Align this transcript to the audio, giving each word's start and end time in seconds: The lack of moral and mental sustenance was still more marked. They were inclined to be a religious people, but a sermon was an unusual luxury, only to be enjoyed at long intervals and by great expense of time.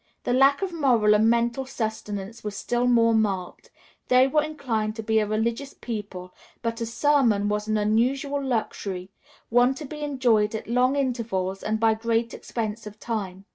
The 0.23 0.33
lack 0.33 0.63
of 0.63 0.73
moral 0.73 1.13
and 1.13 1.29
mental 1.29 1.67
sustenance 1.67 2.43
was 2.43 2.57
still 2.57 2.87
more 2.87 3.13
marked. 3.13 3.69
They 4.07 4.25
were 4.27 4.41
inclined 4.41 4.95
to 4.95 5.03
be 5.03 5.19
a 5.19 5.27
religious 5.27 5.75
people, 5.79 6.33
but 6.63 6.81
a 6.81 6.87
sermon 6.87 7.49
was 7.49 7.67
an 7.67 7.77
unusual 7.77 8.43
luxury, 8.43 9.11
only 9.51 9.75
to 9.75 9.85
be 9.85 9.99
enjoyed 10.01 10.55
at 10.55 10.67
long 10.67 10.95
intervals 10.95 11.61
and 11.61 11.79
by 11.79 11.93
great 11.93 12.33
expense 12.33 12.87
of 12.87 12.99
time. 12.99 13.45